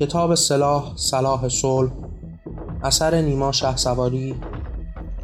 [0.00, 1.92] کتاب سلاح صلاح صلح
[2.82, 4.34] اثر نیما شه سواری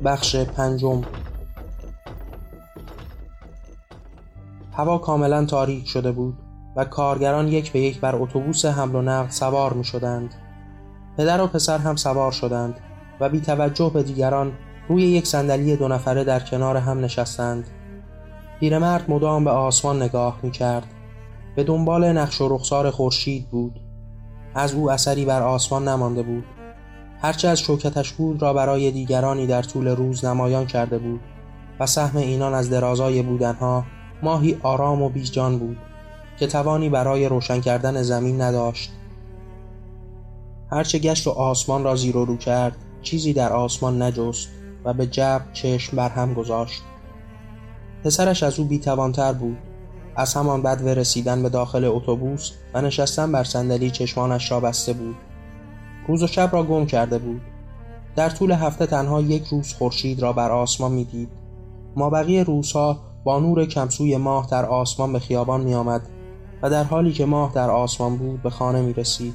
[0.04, 1.02] بخش پنجم
[4.76, 6.38] هوا کاملا تاریک شده بود
[6.76, 10.34] و کارگران یک به یک بر اتوبوس حمل و نقل سوار می شدند.
[11.16, 12.80] پدر و پسر هم سوار شدند
[13.20, 14.52] و بی توجه به دیگران
[14.88, 17.68] روی یک صندلی دو نفره در کنار هم نشستند.
[18.60, 20.86] پیرمرد مدام به آسمان نگاه می کرد.
[21.56, 23.80] به دنبال نقش و رخسار خورشید بود.
[24.54, 26.44] از او اثری بر آسمان نمانده بود.
[27.24, 31.20] هرچه از شوکتش بود را برای دیگرانی در طول روز نمایان کرده بود
[31.80, 33.84] و سهم اینان از درازای بودنها
[34.22, 35.76] ماهی آرام و بیجان بود
[36.38, 38.92] که توانی برای روشن کردن زمین نداشت
[40.70, 44.48] هرچه گشت و آسمان را زیر و رو کرد چیزی در آسمان نجست
[44.84, 46.82] و به جب چشم بر هم گذاشت
[48.04, 49.58] پسرش از او بیتوانتر بود
[50.16, 55.16] از همان بد رسیدن به داخل اتوبوس و نشستن بر صندلی چشمانش را بسته بود
[56.08, 57.40] روز و شب را گم کرده بود
[58.16, 61.28] در طول هفته تنها یک روز خورشید را بر آسمان می‌دید
[61.96, 66.02] ما بقیه روزها با نور کمسوی ماه در آسمان به خیابان می آمد
[66.62, 69.34] و در حالی که ماه در آسمان بود به خانه می رسید.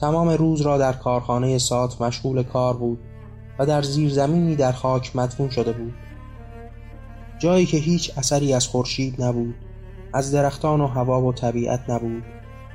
[0.00, 2.98] تمام روز را در کارخانه سات مشغول کار بود
[3.58, 5.94] و در زیر زمینی در خاک مدفون شده بود.
[7.38, 9.54] جایی که هیچ اثری از خورشید نبود،
[10.16, 12.22] از درختان و هوا و طبیعت نبود.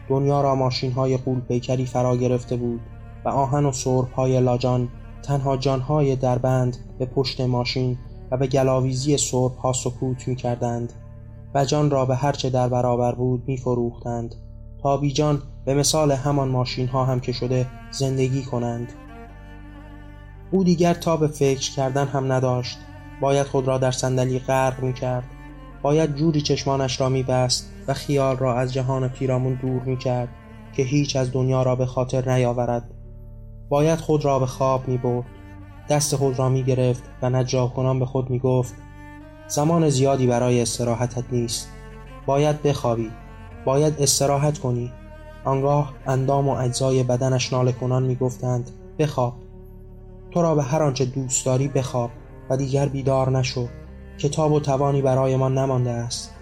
[0.10, 2.82] دنیا را ماشین های قول پیکری فرا گرفته بود
[3.26, 4.90] و آهن و سرب های لاجان
[5.24, 7.98] تنها جانهای دربند به پشت ماشین
[8.32, 10.94] و به گلاویزی صبح ها سکوت می کردند
[11.54, 14.36] و جان را به هرچه در برابر بود می فروختند
[14.84, 18.94] تا بیجان به مثال همان ماشین ها هم که شده زندگی کنند
[20.52, 22.78] او دیگر تا به فکر کردن هم نداشت
[23.22, 25.24] باید خود را در صندلی غرق می کرد
[25.82, 30.30] باید جوری چشمانش را می بست و خیال را از جهان پیرامون دور می کرد
[30.74, 32.94] که هیچ از دنیا را به خاطر نیاورد.
[33.70, 35.26] باید خود را به خواب می برد
[35.90, 38.74] دست خود را می گرفت و نجاه کنان به خود می گفت
[39.48, 41.70] زمان زیادی برای استراحتت نیست.
[42.26, 43.12] باید بخوابی.
[43.66, 44.92] باید استراحت کنی.
[45.46, 49.34] آنگاه اندام و اجزای بدنش ناله کنان می گفتند بخواب.
[50.32, 52.12] تو را به هر آنچه دوست داری بخواب
[52.50, 53.68] و دیگر بیدار نشو.
[54.22, 56.36] کتاب و توانی برای ما نمانده است.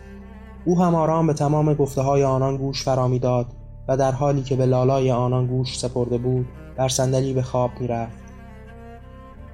[0.65, 3.45] او هم آرام به تمام گفته های آنان گوش فرامی داد
[3.87, 6.45] و در حالی که به لالای آنان گوش سپرده بود
[6.77, 8.23] بر صندلی به خواب می رفت.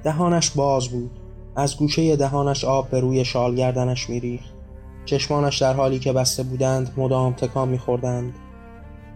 [0.03, 1.11] دهانش باز بود.
[1.55, 4.53] از گوشه دهانش آب به روی شال گردنش میریخت.
[5.05, 8.33] چشمانش در حالی که بسته بودند مدام تکان میخوردند.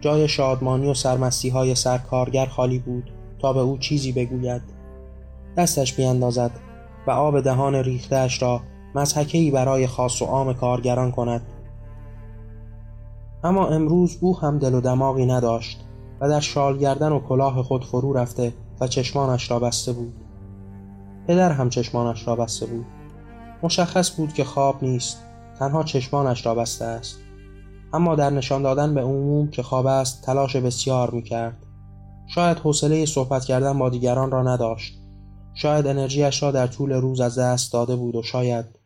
[0.01, 4.61] جای شادمانی و سرمستی های سرکارگر خالی بود تا به او چیزی بگوید.
[5.57, 6.51] دستش بیاندازد
[7.07, 8.61] و آب دهان ریختهاش را
[8.95, 11.41] مزحکهای برای خاص و عام کارگران کند.
[13.43, 15.85] اما امروز او هم دل و دماغی نداشت
[16.21, 20.13] و در شال گردن و کلاه خود فرو رفته و چشمانش را بسته بود.
[21.27, 22.85] پدر هم چشمانش را بسته بود.
[23.63, 25.17] مشخص بود که خواب نیست
[25.59, 27.19] تنها چشمانش را بسته است.
[27.93, 31.57] اما در نشان دادن به عموم که خواب است تلاش بسیار می کرد
[32.27, 34.99] شاید حوصله صحبت کردن با دیگران را نداشت.
[35.53, 38.78] شاید انرژیش را در طول روز از دست داده بود و شاید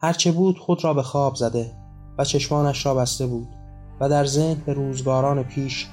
[0.00, 1.72] هرچه بود خود را به خواب زده
[2.18, 3.48] و چشمانش را بسته بود
[4.00, 5.86] و در ذهن به روزگاران پیش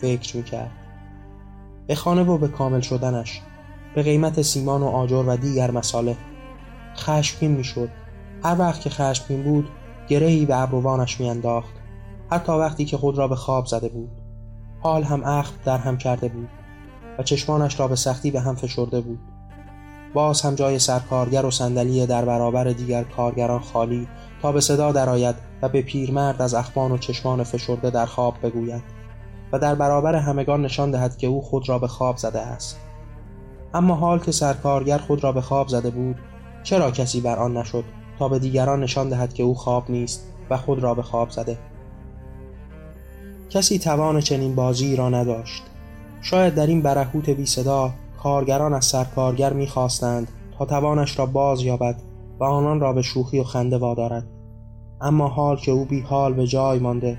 [0.00, 0.70] فکر می کرد
[1.86, 3.40] به خانه و به کامل شدنش
[3.94, 6.16] به قیمت سیمان و آجر و دیگر مساله
[6.96, 7.88] خشمگین می‌شد.
[8.44, 9.68] هر وقت که خشمگین بود
[10.08, 11.74] گرهی به ابروانش میانداخت.
[12.30, 14.10] حتی وقتی که خود را به خواب زده بود
[14.82, 16.48] حال هم اخم در هم کرده بود
[17.18, 19.20] و چشمانش را به سختی به هم فشرده بود.
[20.14, 24.08] باز هم جای سرکارگر و صندلی در برابر دیگر کارگران خالی
[24.42, 28.82] تا به صدا درآید و به پیرمرد از اخوان و چشمان فشرده در خواب بگوید
[29.52, 32.78] و در برابر همگان نشان دهد که او خود را به خواب زده است.
[33.74, 36.16] اما حال که سرکارگر خود را به خواب زده بود
[36.62, 37.84] چرا کسی بر آن نشد
[38.18, 41.58] تا به دیگران نشان دهد که او خواب نیست و خود را به خواب زده؟
[43.50, 45.62] کسی توان چنین بازی را نداشت.
[46.22, 47.92] شاید در این برهوت بی صدا
[48.22, 50.28] کارگران از سرکارگر می‌خواستند
[50.58, 52.02] تا توانش را باز یابد
[52.40, 54.26] و آنان را به شوخی و خنده وادارد.
[55.00, 57.18] اما حال که او بی حال به جای مانده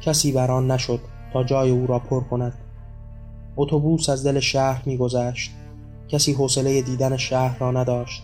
[0.00, 1.00] کسی بر آن نشد
[1.32, 2.54] تا جای او را پر کند.
[3.56, 5.50] اتوبوس از دل شهر میگذشت.
[6.08, 8.22] کسی حوصله دیدن شهر را نداشت.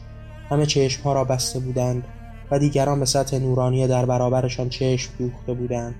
[0.50, 2.04] همه چشمها را بسته بودند
[2.50, 5.94] و دیگران به سطح نورانی در برابرشان چشم دوخته بودند.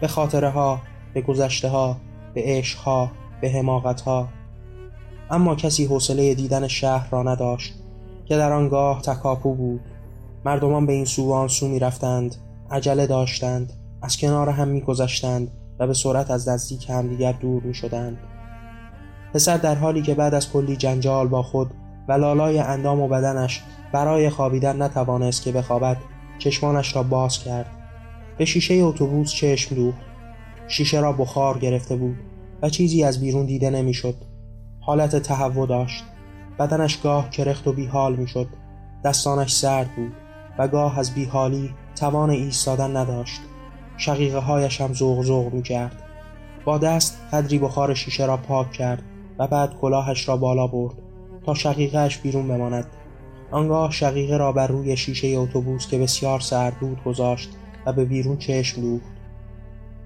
[0.00, 0.80] به خاطره ها
[1.14, 1.96] به گذشته ها
[2.34, 3.10] به عشق ها
[3.40, 4.28] به حماقت ها
[5.32, 7.74] اما کسی حوصله دیدن شهر را نداشت
[8.24, 9.80] که در آنگاه تکاپو بود.
[10.44, 12.36] مردمان به این سو و آن سو می رفتند
[12.70, 18.18] عجله داشتند از کنار هم میگذشتند و به سرعت از نزدیک همدیگر دور می شدند.
[19.34, 21.70] پسر در حالی که بعد از کلی جنجال با خود
[22.08, 23.62] و لالای اندام و بدنش
[23.92, 25.96] برای خوابیدن نتوانست که بخوابد
[26.38, 27.70] چشمانش را باز کرد.
[28.38, 29.98] به شیشه اتوبوس چشم دوخت.
[30.68, 32.16] شیشه را بخار گرفته بود
[32.62, 34.31] و چیزی از بیرون دیده نمی‌شد.
[34.84, 36.04] حالت تهوع داشت.
[36.58, 38.48] بدنش گاه کرخت و بیحال می‌شد.
[39.04, 40.12] دستانش سرد بود
[40.58, 43.40] و گاه از بیحالی توان ایستادن نداشت.
[43.96, 46.02] شقیقه هایش هم زوغ زوغ می کرد
[46.64, 49.02] با دست قدری بخار شیشه را پاک کرد
[49.38, 50.94] و بعد کلاهش را بالا برد
[51.46, 52.86] تا شقیقهش بیرون بماند.
[53.50, 57.50] آنگاه شقیقه را بر روی شیشه اتوبوس که بسیار سرد بود گذاشت
[57.86, 59.12] و به بیرون چشم دوخت.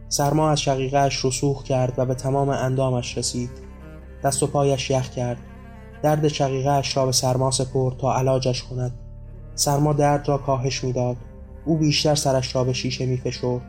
[0.08, 3.65] سرما از شقیقهش رسوخ کرد و به تمام اندامش رسید.
[4.26, 5.38] دست و پایش یخ کرد.
[6.02, 8.92] درد شقیقهش را به سرما سپرد تا علاجش کند.
[9.54, 11.16] سرما درد را کاهش می‌داد.
[11.64, 13.62] او بیشتر سرش را به شیشه می فشرد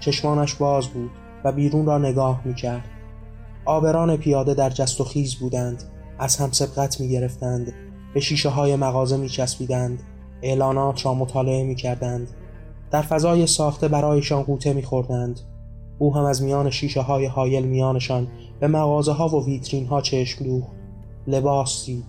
[0.00, 1.10] چشمانش باز بود
[1.44, 2.84] و بیرون را نگاه می کرد
[3.64, 5.82] آبران پیاده در جست و خیز بودند.
[6.18, 7.72] از هم سبقت می گرفتند
[8.14, 10.02] به شیشه های مغازه می چسبیدند
[10.42, 12.30] اعلانات را مطالعه می کردند
[12.90, 15.40] در فضای ساخته برایشان قوطه می خوردند
[15.98, 18.28] او هم از میان شیشه های هایل میانشان
[18.60, 20.72] به مغازه ها و ویترین ها چشم دوخت.
[21.26, 22.04] لباس دید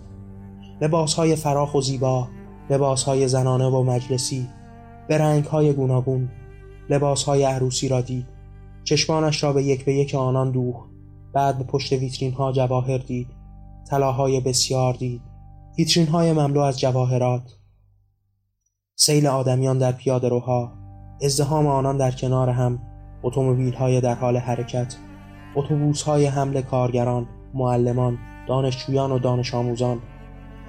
[0.82, 2.28] لباس های فراخ و زیبا
[2.70, 4.48] لباس های زنانه و مجلسی
[5.08, 6.30] به رنگ های گوناگون
[6.90, 8.26] لباس های عروسی را دید.
[8.84, 10.90] چشمانش را به یک به یک آنان دوخت.
[11.34, 13.28] بعد به پشت ویترین ها جواهر دید.
[13.90, 15.22] طلاهای بسیار دید.
[15.78, 17.58] ویترین های مملو از جواهرات.
[18.96, 20.72] سیل آدمیان در پیاده روها.
[21.22, 22.89] ازدهام آنان در کنار هم.
[23.24, 24.96] اتومبیل های در حال حرکت
[25.56, 28.18] اتوبوس های حمل کارگران معلمان
[28.48, 30.00] دانشجویان و دانش آموزان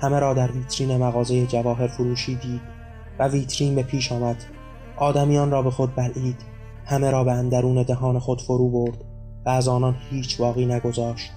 [0.00, 2.60] همه را در ویترین مغازه جواهر فروشی دید
[3.18, 4.44] و ویترین به پیش آمد.
[4.96, 6.36] آدمیان را به خود بلعید
[6.84, 9.04] همه را به اندرون دهان خود فرو برد
[9.46, 11.30] و از آنان هیچ باقی نگذاشت.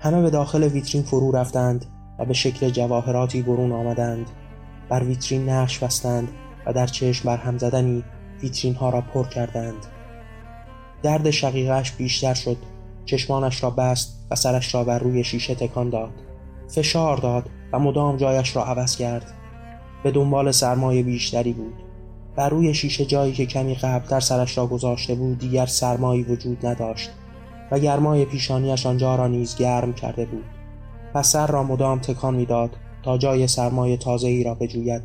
[0.00, 1.84] همه به داخل ویترین فرو رفتند
[2.18, 4.30] و به شکل جواهراتی برون آمدند.
[4.88, 6.28] بر ویترین نقش بستند
[6.66, 8.04] و در چشم بر هم زدنی
[8.42, 9.86] ویترین ها را پر کردند.
[11.02, 12.56] درد شقیقش بیشتر شد.
[13.04, 16.10] چشمانش را بست و سرش را بر روی شیشه تکان داد.
[16.68, 19.32] فشار داد و مدام جایش را عوض کرد.
[20.02, 21.74] به دنبال سرمایه بیشتری بود.
[22.36, 27.10] بر روی شیشه جایی که کمی قبلتر سرش را گذاشته بود دیگر سرمایی وجود نداشت
[27.70, 30.44] و گرمای پیشانیش آنجا را نیز گرم کرده بود.
[31.14, 35.02] پس سر را مدام تکان می‌داد تا جای سرمایه تازه ای را بجوید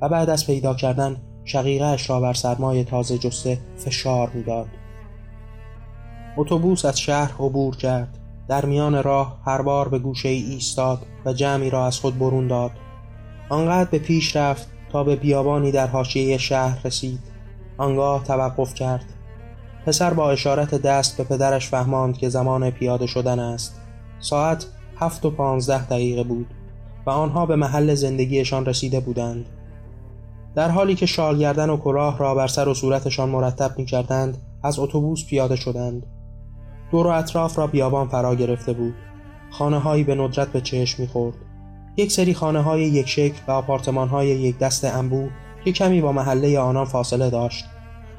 [0.00, 4.66] و بعد از پیدا کردن شقیقهش را بر سرمایه تازه جسته فشار می‌داد.
[6.36, 8.18] اتوبوس از شهر عبور کرد.
[8.48, 12.46] در میان راه هر بار به گوشه ای ایستاد و جمعی را از خود برون
[12.46, 12.70] داد.
[13.48, 17.20] آنقدر به پیش رفت تا به بیابانی در حاشیه شهر رسید.
[17.78, 19.04] آنگاه توقف کرد.
[19.86, 23.80] پسر با اشارت دست به پدرش فهماند که زمان پیاده شدن است.
[24.20, 24.66] ساعت
[24.96, 26.46] هفت و پانزده دقیقه بود
[27.06, 29.46] و آنها به محل زندگیشان رسیده بودند.
[30.54, 34.78] در حالی که شالگردن و کلاه را بر سر و صورتشان مرتب می کردند از
[34.78, 36.06] اتوبوس پیاده شدند.
[36.90, 38.94] دور و اطراف را بیابان فرا گرفته بود.
[39.50, 41.36] خانه هایی به ندرت به چشم می‌خورد.
[41.96, 45.28] یک سری خانه های یک شکل و آپارتمان های یک دست انبو
[45.64, 47.64] که کمی با محله آنان فاصله داشت.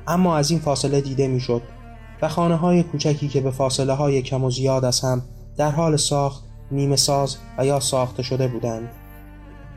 [0.07, 1.62] اما از این فاصله دیده می‌شد
[2.22, 5.22] و خانه های کوچکی که به فاصله های کم و زیاد از هم
[5.57, 8.89] در حال ساخت نیمه ساز و یا ساخته شده بودند.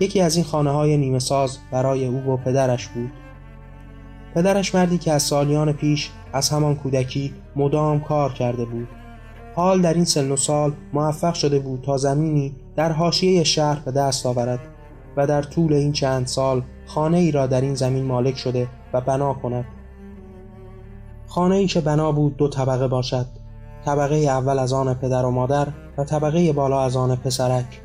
[0.00, 3.10] یکی از این خانه های نیمه ساز برای او و پدرش بود.
[4.34, 8.88] پدرش مردی که از سالیان پیش از همان کودکی مدام کار کرده بود.
[9.56, 13.90] حال در این سن و سال موفق شده بود تا زمینی در حاشیه شهر به
[13.92, 14.60] دست آورد
[15.16, 19.00] و در طول این چند سال خانه ای را در این زمین مالک شده و
[19.00, 19.64] بنا کند.
[21.26, 23.26] خانه ای که بنا بود دو طبقه باشد
[23.84, 25.68] طبقه اول از آن پدر و مادر
[25.98, 27.80] و طبقه بالا از آن پسرک.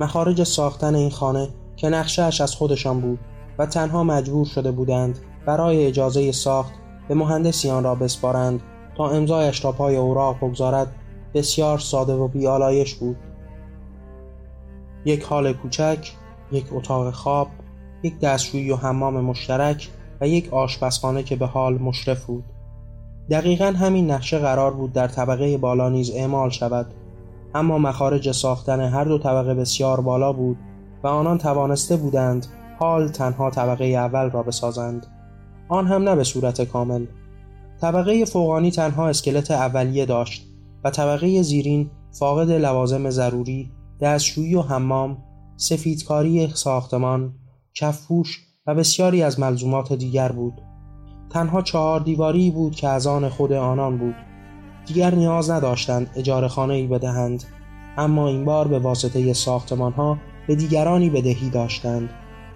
[0.00, 3.18] مخارج ساختن این خانه که نقشهش از خودشان بود
[3.58, 6.72] و تنها مجبور شده بودند برای اجازه ساخت
[7.08, 8.60] به مهندسی آن را بسپارند
[8.96, 10.94] تا امضایش را پای اوراق بگذارد
[11.34, 13.16] بسیار ساده و بیالایش بود.
[15.04, 16.12] یک حال کوچک
[16.52, 17.48] یک اتاق خواب
[18.02, 19.88] یک دستشویی و حمام مشترک
[20.20, 22.44] و یک آشپزخانه که به حال مشرف بود.
[23.30, 26.86] دقیقا همین نقشه قرار بود در طبقه بالا نیز اعمال شود.
[27.54, 30.56] اما مخارج ساختن هر دو طبقه بسیار بالا بود
[31.02, 32.46] و آنان توانسته بودند
[32.78, 35.06] حال تنها طبقه اول را بسازند.
[35.74, 37.06] آن هم نه به صورت کامل.
[37.80, 40.46] طبقه فوقانی تنها اسکلت اولیه داشت
[40.84, 45.18] و طبقه زیرین فاقد لوازم ضروری دستشویی و حمام
[45.56, 47.34] سفیدکاری ساختمان
[47.74, 50.60] کفپوش و بسیاری از ملزومات دیگر بود.
[51.30, 54.14] تنها چهار دیواری بود که از آن خود آنان بود.
[54.86, 57.44] دیگر نیاز نداشتند اجاره خانه ای بدهند
[57.96, 62.10] اما این بار به واسطه ساختمان ها به دیگرانی بدهی داشتند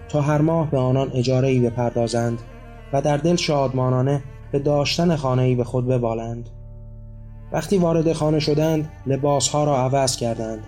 [0.08, 2.38] تا هر ماه به آنان اجاره ای بپردازند.
[2.92, 6.48] و در دل شادمانانه به داشتن خانه ای به خود ببالند.
[7.52, 10.66] وقتی وارد خانه شدند لباسها را عوض کردند.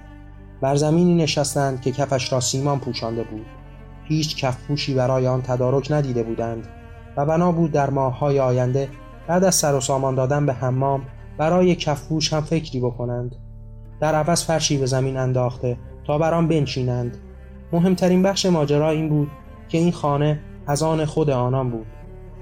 [0.60, 3.46] بر زمینی نشستند که کفش را سیمان پوشانده بود.
[4.04, 6.68] هیچ کفپوشی برای آن تدارک ندیده بودند
[7.16, 8.88] و بنا بود در ماههای آینده
[9.28, 11.02] بعد از سر و سامان دادن به حمام
[11.38, 13.36] برای کفپوش هم فکری بکنند.
[14.00, 17.16] در عوض فرشی به زمین انداخته تا بر آن بنشینند.
[17.72, 19.28] مهمترین بخش ماجرا این بود
[19.68, 21.86] که این خانه از آن خود آنان بود.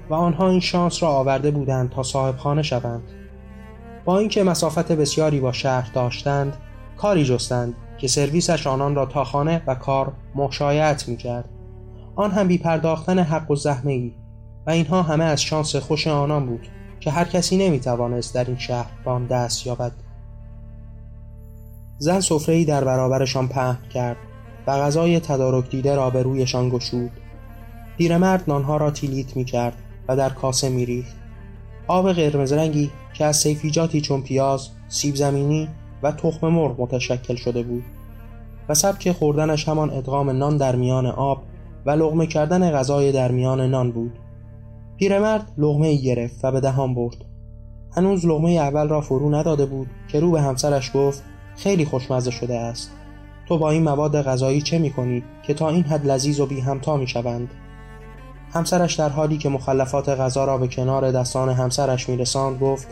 [0.09, 3.03] و آنها این شانس را آورده بودند تا صاحب خانه شوند.
[4.05, 6.57] با اینکه مسافت بسیاری با شهر داشتند
[6.97, 11.49] کاری جستند که سرویسش آنان را تا خانه و کار مشایعت می کرد
[12.15, 14.13] آن هم بی پرداختن حق و زحمه ای
[14.67, 16.67] و اینها همه از شانس خوش آنان بود
[16.99, 19.91] که هر کسی نمی توانست در این شهر به آن دست یابد.
[21.97, 24.17] زن ای در برابرشان پهن کرد
[24.67, 27.11] و غذای تدارک دیده را به رویشان گشود.
[27.97, 29.73] پیرمرد نانها را تیلیت می کرد
[30.09, 31.15] و در کاسه می ریخت
[31.87, 35.67] آب قرمز رنگی که از سیفیجاتی چون پیاز، سیب زمینی
[36.03, 37.83] و تخم مرغ متشکل شده بود
[38.69, 41.43] و سبک خوردنش همان ادغام نان در میان آب
[41.85, 44.19] و لغمه کردن غذای در میان نان بود.
[44.97, 47.25] پیرمرد لغمه ای گرفت و به دهان برد.
[47.91, 51.23] هنوز لغمه اول را فرو نداده بود که رو به همسرش گفت
[51.55, 52.91] خیلی خوشمزه شده است.
[53.47, 56.97] تو با این مواد غذایی چه می‌کنی که تا این حد لذیذ و بی همتا
[56.97, 57.49] می شوند
[58.53, 62.87] همسرش در حالی که مخلفات غذا را به کنار دستان همسرش میرساند گفت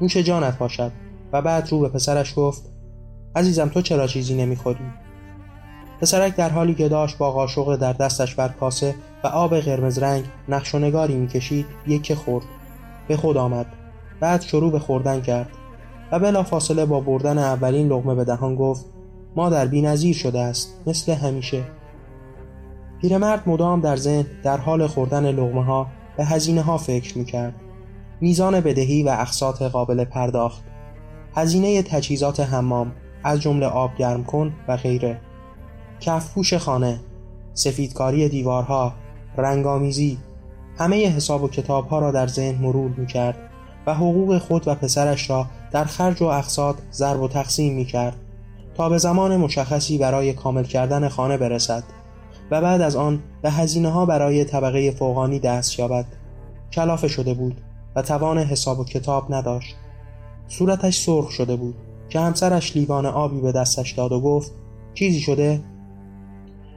[0.00, 0.92] نوش جانت باشد.
[1.32, 2.62] و بعد رو به پسرش گفت
[3.36, 4.84] عزیزم تو چرا چیزی نمی‌خوری؟
[6.00, 10.24] پسرک در حالی که داشت با قاشق در دستش بر کاسه و آب قرمز رنگ
[10.48, 12.44] نقش و نگاری می‌کشید یک خورد.
[13.08, 13.66] به خود آمد.
[14.20, 15.48] بعد شروع به خوردن کرد.
[16.12, 18.84] و بلا فاصله با بردن اولین لغمه به دهان گفت
[19.36, 21.64] مادر بی نظیر شده است مثل همیشه.
[23.02, 27.54] پیرمرد مدام در ذهن در حال خوردن لغمه ها به هزینه ها فکر می‌کرد.
[28.20, 30.62] میزان بدهی و اقساط قابل پرداخت.
[31.36, 32.92] هزینه تجهیزات حمام
[33.24, 35.20] از جمله آب گرم کن و غیره.
[36.00, 37.00] کفپوش خانه
[37.54, 38.92] سفیدکاری دیوارها
[39.36, 40.18] رنگامیزی
[40.78, 43.38] همه حساب و کتابها را در ذهن مرور می‌کرد
[43.86, 48.16] و حقوق خود و پسرش را در خرج و اقساط ضرب و تقسیم می‌کرد
[48.74, 51.84] تا به زمان مشخصی برای کامل کردن خانه برسد.
[52.52, 56.04] و بعد از آن به هزینه ها برای طبقه فوقانی دست یابد.
[56.72, 57.60] کلافه شده بود
[57.96, 59.76] و توان حساب و کتاب نداشت.
[60.48, 61.74] صورتش سرخ شده بود
[62.08, 64.52] که همسرش لیوان آبی به دستش داد و گفت
[64.94, 65.60] چیزی شده؟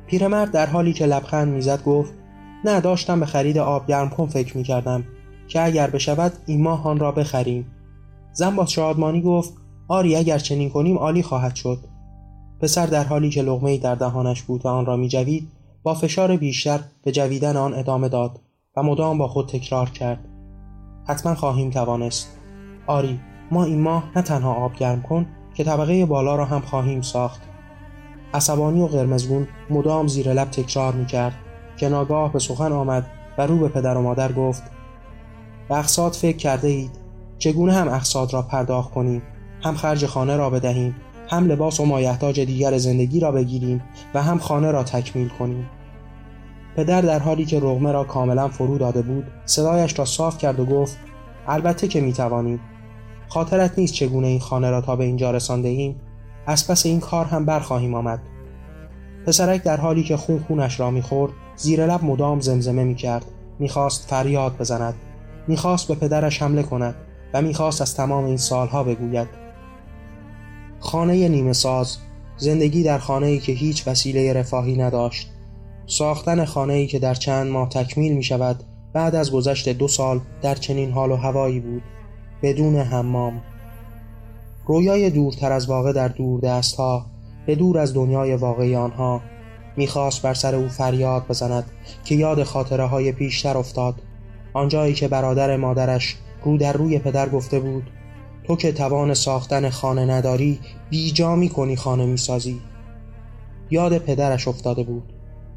[0.08, 2.13] پیرمرد در حالی که لبخند می‌زد گفت
[2.65, 5.03] نه داشتم به خرید آب گرم کن فکر می‌کردم
[5.48, 7.72] که اگر بشود این ماه آن را بخریم.
[8.34, 9.53] زن با شادمانی گفت
[9.88, 11.79] آری اگر چنین کنیم عالی خواهد شد.
[12.62, 15.55] پسر در حالی که لغمه در دهانش بود و آن را می جوید
[15.86, 18.39] با فشار بیشتر به جویدن آن ادامه داد
[18.77, 20.27] و مدام با خود تکرار کرد.
[21.08, 22.38] حتما خواهیم توانست.
[22.88, 23.20] آری
[23.51, 27.42] ما این ماه نه تنها آب گرم کن که طبقه بالا را هم خواهیم ساخت.
[28.34, 31.36] عصبانی و قرمزگون مدام زیر لب تکرار می کرد
[31.77, 33.06] که ناگاه به سخن آمد
[33.38, 34.63] و رو به پدر و مادر گفت
[35.70, 37.00] به اقساط فکر کرده اید.
[37.38, 39.22] چگونه هم اقساط را پرداخت کنیم؟
[39.63, 40.96] هم خرج خانه را بدهیم.
[41.27, 45.70] هم لباس و مایحتاج دیگر زندگی را بگیریم و هم خانه را تکمیل کنیم.
[46.75, 50.65] پدر در حالی که رغمه را کاملا فرو داده بود صدایش را صاف کرد و
[50.65, 50.98] گفت
[51.48, 52.60] البته که می‌توانیم
[53.27, 55.96] خاطرت نیست چگونه این خانه را تا به اینجا رسانده ایم
[56.48, 58.20] از پس این کار هم برخواهیم آمد.
[59.27, 63.25] پسرک در حالی که خون خونش را می‌خورد زیر لب مدام زمزمه می‌کرد.
[63.60, 64.94] می‌خواست فریاد بزند.
[65.48, 66.96] می‌خواست به پدرش حمله کند
[67.34, 69.45] و می‌خواست از تمام این سالها بگوید.
[70.86, 71.98] خانه نیمه ساز
[72.38, 75.30] زندگی در خانه ای که هیچ وسیله رفاهی نداشت.
[75.88, 78.63] ساختن خانه ای که در چند ماه تکمیل می شود
[78.94, 81.82] بعد از گذشت دو سال در چنین حال و هوایی بود.
[82.44, 83.42] بدون حمام.
[84.65, 87.06] رویای دورتر از واقع در دور دست ها
[87.46, 89.22] به دور از دنیای واقعی آنها
[89.77, 91.65] می‌خواست بر سر او فریاد بزند
[92.04, 93.96] که یاد خاطره های پیشتر افتاد.
[94.54, 97.92] آنجایی که برادر مادرش رو در روی پدر گفته بود
[98.48, 100.60] تو که توان ساختن خانه نداری
[100.90, 102.62] بیجا می کنی خانه می سازی.
[103.70, 105.14] یاد پدرش افتاده بود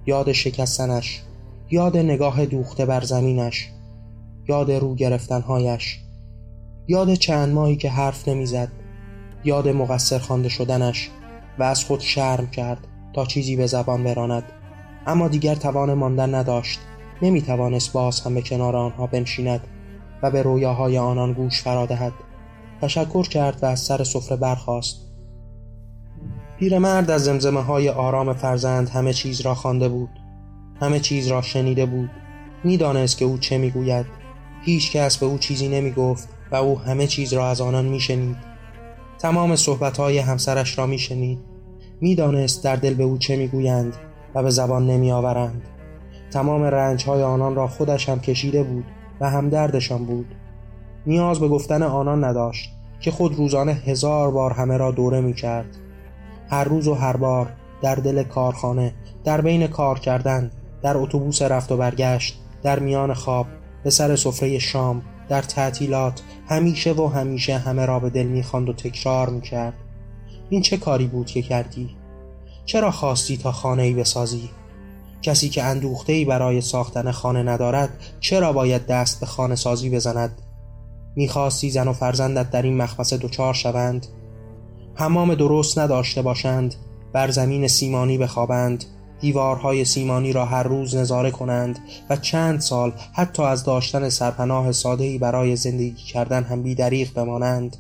[0.06, 1.22] یاد شکستنش
[1.70, 3.68] یاد نگاه دوخته بر زمینش
[4.48, 5.98] یاد رو گرفتنهایش
[6.88, 8.68] یاد چند ماهی که حرف نمی‌زد
[9.44, 11.10] یاد مقصر خوانده شدنش
[11.58, 14.44] و از خود شرم کرد تا چیزی به زبان براند
[15.06, 16.80] اما دیگر توان ماندن نداشت
[17.22, 19.60] نمی توانست باز هم به کنار آنها بنشیند
[20.22, 22.12] و به رویاهای آنان گوش فرادهد
[22.80, 24.96] تشکر کرد و از سر سفره برخاست.
[26.58, 30.10] پیرمرد از زمزمه های آرام فرزند همه چیز را خوانده بود
[30.80, 32.10] همه چیز را شنیده بود.
[32.64, 34.06] می‌دانست که او چه می‌گوید.
[34.62, 38.36] هیچ کس به او چیزی نمی گفت و او همه چیز را از آنان میشنید.
[39.18, 41.38] تمام صحبتهای همسرش را میشنید.
[42.00, 43.96] می‌دانست در دل به او چه می‌گویند
[44.34, 45.62] و به زبان نمی آورند
[46.30, 48.84] تمام رنجهای آنان را خودش هم کشیده بود
[49.20, 50.34] و هم دردشان بود.
[51.06, 55.76] نیاز به گفتن آنان نداشت که خود روزانه هزار بار همه را دوره می کرد
[56.50, 57.52] هر روز و هر بار
[57.82, 60.50] در دل کارخانه در بین کار کردن
[60.82, 63.46] در اتوبوس رفت و برگشت در میان خواب
[63.84, 68.72] به سر سفره شام در تعطیلات همیشه و همیشه همه را به دل می‌خواند و
[68.72, 69.74] تکرار می‌کرد.
[70.50, 71.96] این چه کاری بود که کردی؟
[72.64, 74.50] چرا خواستی تا خانه ای بسازی؟
[75.22, 77.88] کسی که اندوخته ای برای ساختن خانه ندارد
[78.20, 80.42] چرا باید دست به خانه سازی بزند؟
[81.18, 84.06] می‌خواستی زن و فرزندت در این مخمسه دچار شوند.
[84.94, 86.74] حمام درست نداشته باشند
[87.12, 88.84] بر زمین سیمانی بخوابند
[89.20, 91.78] دیوارهای سیمانی را هر روز نظاره کنند
[92.10, 97.76] و چند سال حتی از داشتن سرپناه سادهی برای زندگی کردن هم بیدریق بمانند.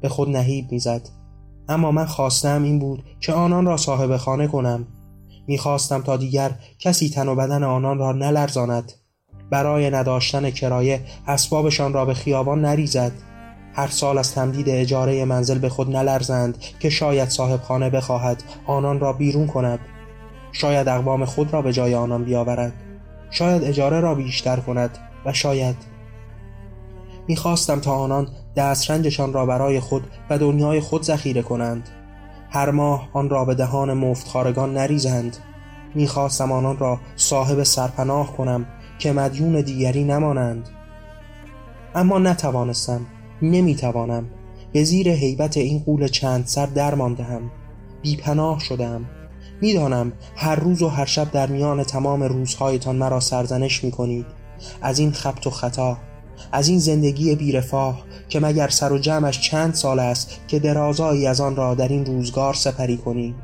[0.00, 1.08] به خود نهیب می‌زد.
[1.68, 4.86] اما من خواستم این بود که آنان را صاحب خانه کنم.
[5.46, 8.92] می‌خواستم تا دیگر کسی تن و بدن آنان را نلرزاند.
[9.50, 13.12] برای نداشتن کرایه اسبابشان را به خیابان نریزد.
[13.74, 19.00] هر سال از تمدید اجاره منزل به خود نلرزند که شاید صاحب خانه بخواهد آنان
[19.00, 19.78] را بیرون کند.
[20.52, 22.72] شاید اقوام خود را به جای آنان بیاورد.
[23.30, 25.76] شاید اجاره را بیشتر کند و شاید
[27.28, 31.88] می‌خواستم تا آنان دسترنجشان را برای خود و دنیای خود ذخیره کنند.
[32.50, 35.36] هر ماه آن را به دهان مفتخارگان نریزند.
[35.94, 38.66] می‌خواستم آنان را صاحب سرپناه کنم
[38.98, 40.68] که مدیون دیگری نمانند.
[41.94, 43.06] اما نتوانستم
[43.42, 44.26] نمی‌توانم
[44.72, 47.50] به زیر حیبت این قول چند سر درماندهم
[48.02, 49.04] بیپناه شدم.
[49.60, 54.26] می‌دانم هر روز و هر شب در میان تمام روزهایتان مرا سرزنش می‌کنید.
[54.82, 55.96] از این خبت و خطا
[56.52, 61.40] از این زندگی بیرفاه که مگر سر و جمعش چند سال است که درازایی از
[61.40, 63.34] آن را در این روزگار سپری کنیم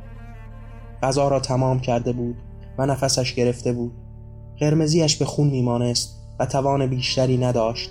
[1.03, 2.37] غذا را تمام کرده بود
[2.79, 3.93] و نفسش گرفته بود.
[4.63, 7.91] قرمزیش به خون میمانست و توان بیشتری نداشت.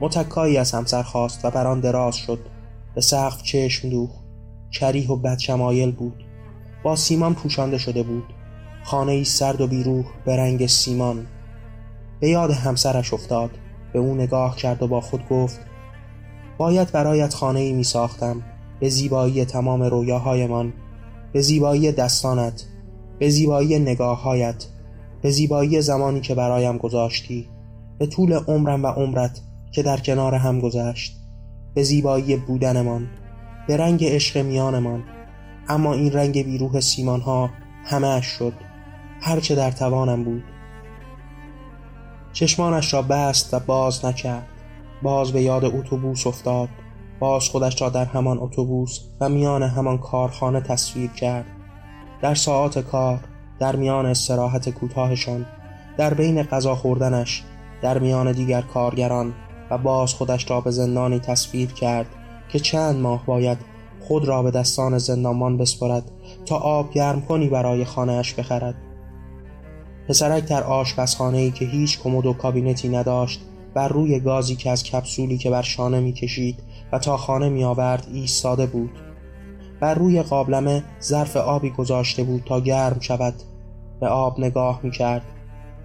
[0.00, 2.38] متکایی از همسر خواست و بر آن دراز شد.
[2.94, 4.24] به سقف چشم دوخت.
[4.72, 6.24] کریح و بدشمایل بود.
[6.84, 8.24] با سیمان پوشانده شده بود.
[8.84, 11.26] خانه ای سرد و بیروح به رنگ سیمان.
[12.20, 13.50] به یاد همسرش افتاد.
[13.92, 15.60] به او نگاه کرد و با خود گفت
[16.58, 18.42] باید برایت خانه ای می ساختم
[18.80, 20.72] به زیبایی تمام رویاهایمان.
[21.32, 22.64] به زیبایی دستانت.
[23.18, 24.66] به زیبایی نگاههایت.
[25.24, 27.48] به زیبایی زمانی که برایم گذاشتی
[27.98, 29.40] به طول عمرم و عمرت
[29.72, 31.16] که در کنار هم گذشت
[31.74, 33.08] به زیبایی بودنمان
[33.68, 35.04] به رنگ عشق میانمان.
[35.68, 37.50] اما این رنگ بیروح سیمان ها
[37.84, 38.52] همه شد
[39.20, 40.44] هرچه در توانم بود.
[42.32, 44.46] چشمانش را بست و باز نکرد
[45.02, 46.68] باز به یاد اتوبوس افتاد
[47.20, 51.46] باز خودش را در همان اتوبوس و میان همان کارخانه تصویر کرد.
[52.22, 53.20] در ساعات کار
[53.58, 55.46] در میان استراحت کوتاهشان
[55.96, 57.42] در بین غذا خوردنش
[57.82, 59.34] در میان دیگر کارگران
[59.70, 62.06] و باز خودش را به زندانی تصویر کرد
[62.48, 63.58] که چند ماه باید
[64.00, 66.10] خود را به دستان زندانبان بسپرد
[66.46, 68.74] تا آب گرم کنی برای خانهاش بخرد.
[70.08, 73.40] پسرک در آشپزخانه ای که هیچ کمد و کابینتی نداشت
[73.74, 76.62] بر روی گازی که از کپسولی که بر شانه می‌کشید
[76.92, 78.90] و تا خانه می آورد ایستاده بود.
[79.84, 83.34] بر روی قابلمه ظرف آبی گذاشته بود تا گرم شود.
[84.00, 85.22] به آب نگاه می کرد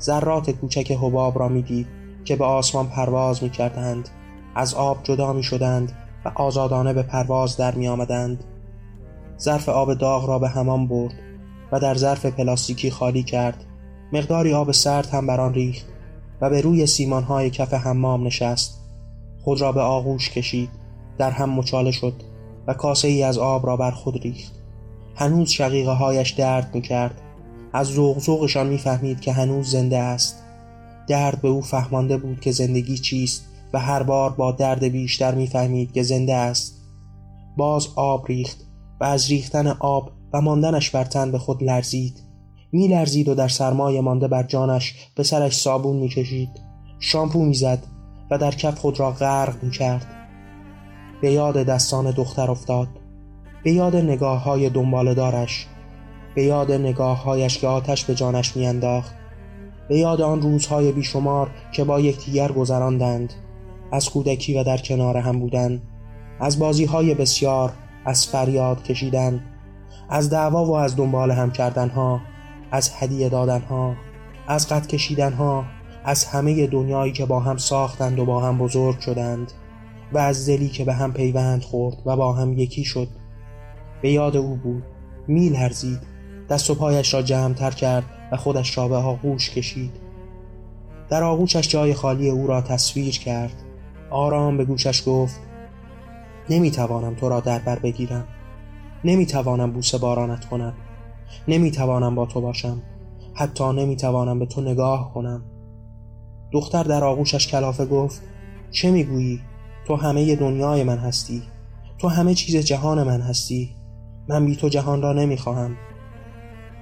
[0.02, 1.88] ذرات کوچک حباب را می دید
[2.26, 4.10] که به آسمان پرواز می کردند
[4.56, 5.92] از آب جدا می شدند
[6.26, 8.44] و آزادانه به پرواز در می آمدند
[9.40, 11.14] ظرف آب داغ را به همان برد
[11.72, 13.66] و در ظرف پلاستیکی خالی کرد.
[14.14, 15.86] مقداری آب سرد هم بر آن ریخت
[16.42, 18.82] و به روی سیمانهای کف حمام نشست.
[19.44, 20.70] خود را به آغوش کشید.
[21.18, 22.29] در هم مچاله شد.
[22.70, 24.52] و کاسه ای از آب را بر خود ریخت.
[25.16, 27.22] هنوز شقیقه هایش درد می کرد
[27.74, 30.44] از ذوق ذوقشان می‌فهمید که هنوز زنده است.
[31.08, 35.92] درد به او فهمانده بود که زندگی چیست و هر بار با درد بیشتر می‌فهمید
[35.92, 36.82] که زنده است.
[37.58, 38.58] باز آب ریخت
[39.02, 42.20] و از ریختن آب و ماندنش بر تن به خود لرزید.
[42.72, 46.50] میلرزید و در سرمایه مانده بر جانش به سرش صابون می‌کشید.
[47.00, 47.84] شامپو می‌زد
[48.32, 50.06] و در کف خود را غرق می‌کرد.
[51.22, 52.88] به یاد دستان دختر افتاد
[53.64, 55.68] به یاد نگاه های دنبالدارش
[56.36, 59.16] به یاد نگاههایش که آتش به جانش میانداخت
[59.90, 63.34] به یاد آن روزهای بیشمار که با یکدیگر گذراندند
[63.92, 65.82] از کودکی و در کنار هم بودن
[66.40, 67.74] از بازیهای بسیار
[68.06, 69.44] از فریاد کشیدن
[70.10, 72.22] از دعوا و از دنبال هم کردنها
[72.72, 73.96] از هدیه دادنها
[74.48, 75.66] از قد کشیدنها
[76.04, 79.52] از همه دنیایی که با هم ساختند و با هم بزرگ شدند.
[80.14, 83.08] و از دلی که به هم پیوند خورد و با هم یکی شد.
[84.02, 84.84] به یاد او بود.
[85.28, 86.00] میل هرزید
[86.50, 89.92] دست و پایش را جمع کرد و خودش را به آغوش کشید.
[91.10, 93.64] در آغوشش جای خالی او را تصویر کرد.
[94.10, 95.40] آرام به گوشش گفت
[96.50, 98.28] نمی‌توانم تو را در بر بگیرم.
[99.04, 100.74] نمی‌توانم بوسه بارانت کنم.
[101.48, 102.82] نمی‌توانم با تو باشم.
[103.34, 105.44] حتی نمی‌توانم به تو نگاه کنم.
[106.52, 108.22] دختر در آغوشش کلافه گفت
[108.72, 109.42] چه می‌گویی؟
[109.90, 111.42] تو همه دنیای من هستی.
[111.98, 113.76] تو همه چیز جهان من هستی.
[114.28, 115.78] من بی تو جهان را نمی‌خواهم.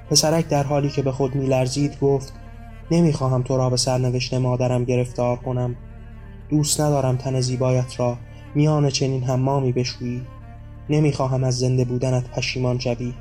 [0.09, 2.33] پسرک در حالی که به خود میلرزید گفت
[2.91, 5.75] نمی‌خواهم تو را به سرنوشت مادرم گرفتار کنم.
[6.49, 8.17] دوست ندارم تن زیبایت را
[8.55, 10.21] میان چنین حمامی بشویی.
[10.89, 13.13] نمی‌خواهم از زنده بودنت پشیمان شوی.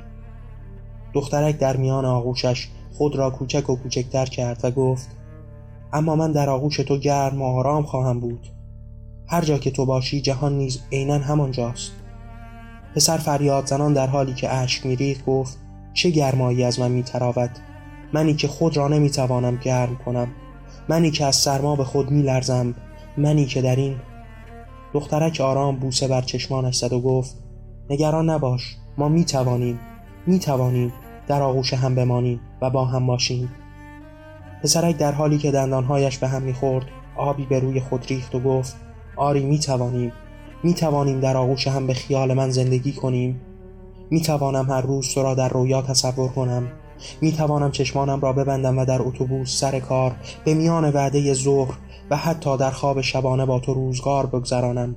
[1.13, 5.07] دخترک در میان آغوشش خود را کوچک و کوچکتر کرد و گفت
[5.93, 8.56] اما من در آغوش تو گرم و آرام خواهم بود.
[9.29, 11.91] هر جا که تو باشی جهان نیز عینا همانجاست
[12.95, 15.57] پسر فریاد زنان در حالی که اشک میریخت گفت
[15.93, 17.49] چه گرمایی از من میتراود.
[18.13, 20.27] منی که خود را نمی‌توانم گرم کنم.
[20.89, 22.75] منی که از سرما به خود میلرزم.
[23.17, 23.95] منی که در این.
[24.93, 27.35] دخترک آرام بوسه بر چشمانش زد و گفت
[27.89, 29.79] نگران نباش ما می‌توانیم.
[30.27, 30.93] می‌توانیم.
[31.27, 33.51] در آغوش هم بمانیم و با هم باشیم.
[34.63, 36.85] پسرک در حالی که دندانهایش به هم می‌خورد
[37.15, 38.86] آبی به روی خود ریخت و گفت
[39.17, 40.11] آری می‌توانیم
[40.63, 43.41] می‌توانیم در آغوش هم به خیال من زندگی کنیم.
[44.09, 46.67] می‌توانم هر روز تو را در رویا تصور کنم.
[47.21, 51.73] می‌توانم چشمانم را ببندم و در اتوبوس سر کار به میان وعده ظهر
[52.09, 54.95] و حتی در خواب شبانه با تو روزگار بگذرانم.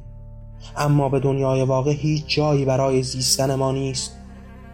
[0.76, 4.16] اما به دنیای واقع هیچ جایی برای زیستن ما نیست.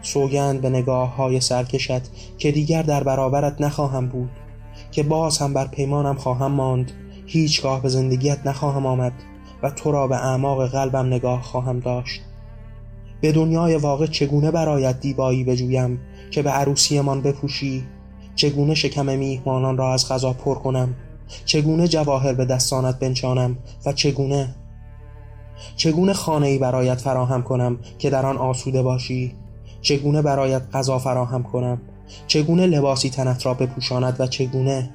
[0.01, 2.01] سوگند به نگاه های سرکشت
[2.37, 4.29] که دیگر در برابرت نخواهم بود
[4.91, 6.91] که باز هم بر پیمانم خواهم ماند.
[7.25, 9.13] هیچگاه به زندگیت نخواهم آمد.
[9.63, 12.21] و تو را به اعماق قلبم نگاه خواهم داشت.
[13.21, 15.99] به دنیای واقع چگونه برایت دیبایی بجویم
[16.31, 17.83] که به عروسیمان بپوشی؟
[18.35, 20.95] چگونه شکم میهمانان را از غذا پر کنم؟
[21.45, 24.55] چگونه جواهر به دستانت بنشانم و چگونه؟
[25.75, 29.35] چگونه خانه ای برایت فراهم کنم که در آن آسوده باشی؟
[29.81, 31.81] چگونه برایت غذا فراهم کنم؟
[32.27, 34.89] چگونه لباسی تنت را بپوشاند و چگونه؟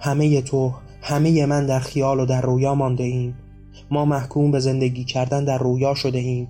[0.00, 0.72] همه تو
[1.02, 3.36] همه من در خیال و در رویا مانده ایم.
[3.90, 6.48] ما محکوم به زندگی کردن در رویا شده ایم.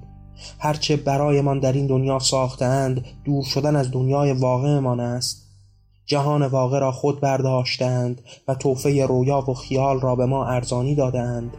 [0.58, 5.44] هرچه برایمان در این دنیا ساختند دور شدن از دنیای واقعمان است.
[6.06, 11.56] جهان واقع را خود برداشتند و توفه رویا و خیال را به ما ارزانی دادند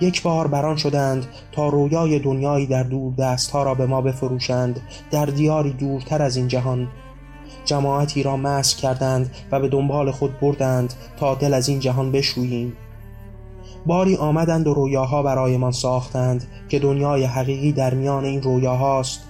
[0.00, 4.80] یک بار بران شدند تا رویای دنیایی در دور دست ها را به ما بفروشند
[5.10, 6.88] در دیاری دورتر از این جهان.
[7.64, 12.72] جماعتی را مسک کردند و به دنبال خود بردند تا دل از این جهان بشوییم.
[13.86, 19.20] باری آمدند و رویاها برایمان ساختند که دنیای حقیقی در میان این رویاهاست.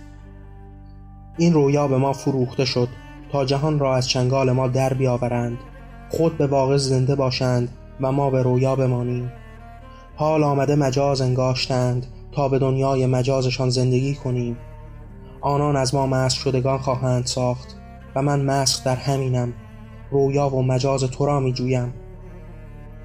[1.39, 2.89] این رویا به ما فروخته شد
[3.33, 5.59] تا جهان را از چنگال ما در بیاورند.
[6.09, 7.69] خود به واقع زنده باشند
[8.01, 9.33] و ما به رویا بمانیم.
[10.17, 14.57] حال آمده مجاز انگاشتند تا به دنیای مجازشان زندگی کنیم.
[15.41, 17.77] آنان از ما مسخ شدگان خواهند ساخت
[18.15, 19.53] و من مسخ در همینم.
[20.11, 21.95] رویا و مجاز تو را می جویم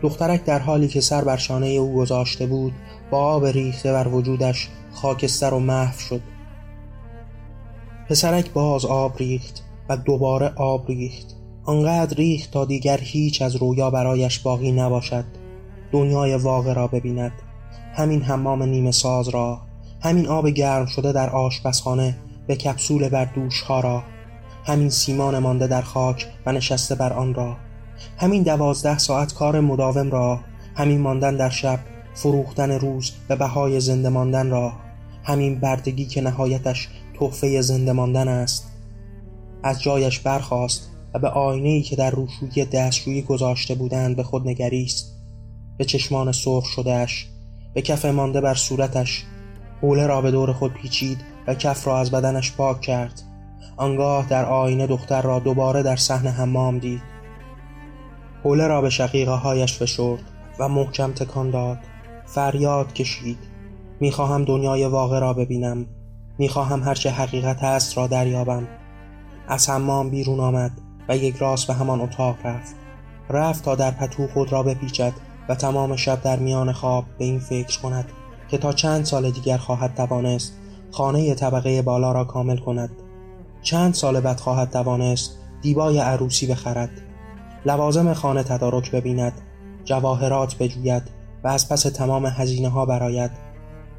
[0.01, 2.73] دخترک در حالی که سر بر شانه او گذاشته بود
[3.11, 6.21] با آب ریخته بر وجودش خاکستر و محو شد.
[8.09, 11.35] پسرک باز آب ریخت و دوباره آب ریخت.
[11.63, 15.25] آنقدر ریخت تا دیگر هیچ از رویا برایش باقی نباشد.
[15.91, 17.33] دنیای واقع را ببیند.
[17.93, 19.61] همین حمام نیمه ساز را
[20.01, 22.15] همین آب گرم شده در آشپزخانه
[22.47, 24.03] به کپسول بر دوش ها را
[24.65, 27.57] همین سیمان مانده در خاک و نشسته بر آن را.
[28.17, 30.39] همین دوازده ساعت کار مداوم را
[30.75, 31.79] همین ماندن در شب
[32.13, 34.73] فروختن روز به بهای زنده ماندن را
[35.23, 38.71] همین بردگی که نهایتش تحفه زنده ماندن است.
[39.63, 45.15] از جایش برخاست و به آینه که در روشویی دستشویی گذاشته بودند به خود نگریست.
[45.77, 47.27] به چشمان سرخ شدهش
[47.73, 49.23] به کف مانده بر صورتش
[49.81, 53.21] حوله را به دور خود پیچید و کف را از بدنش پاک کرد.
[53.77, 57.14] آنگاه در آینه دختر را دوباره در صحنه حمام دید.
[58.45, 60.21] حوله را به شقیقه هایش فشرد
[60.59, 61.77] و محکم تکان داد.
[62.25, 63.37] فریاد کشید.
[63.99, 65.85] می‌خواهم دنیای واقع را ببینم.
[66.37, 68.67] می‌خواهم هرچه حقیقت است را دریابم.
[69.47, 70.71] از حمام بیرون آمد
[71.09, 72.75] و یک راست به همان اتاق رفت.
[73.29, 75.13] رفت تا در پتو خود را بپیچد
[75.49, 78.11] و تمام شب در میان خواب به این فکر کند
[78.47, 80.53] که تا چند سال دیگر خواهد توانست
[80.91, 82.91] خانه طبقه بالا را کامل کند.
[83.61, 87.01] چند سال بعد خواهد توانست دیبای عروسی بخرد.
[87.65, 89.33] لوازم خانه تدارک ببیند
[89.83, 91.03] جواهرات بجوید
[91.43, 93.31] و از پس تمام هزینه ها براید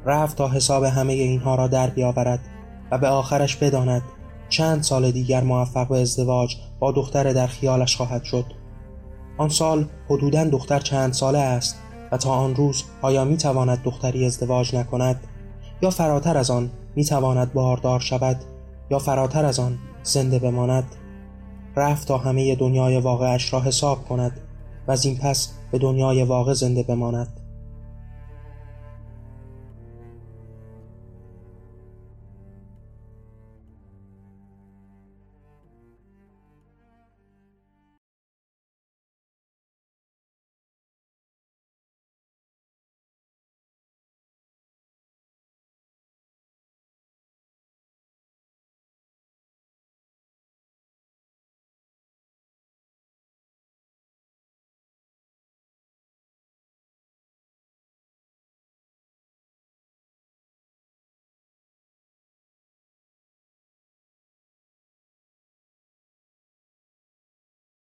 [0.05, 2.39] رفت تا حساب همه اینها را در بیاورد
[2.91, 4.01] و به آخرش بداند
[4.49, 8.45] چند سال دیگر موفق به ازدواج با دختر در خیالش خواهد شد.
[9.37, 11.77] آن سال حدودا دختر چند ساله است
[12.11, 15.27] و تا آن روز آیا می تواند دختری ازدواج نکند؟
[15.81, 18.37] یا فراتر از آن می تواند باردار شود؟
[18.91, 20.95] یا فراتر از آن زنده بماند؟
[21.77, 24.31] رفت تا همه دنیای واقعش را حساب کند
[24.87, 27.36] و از این پس به دنیای واقع زنده بماند.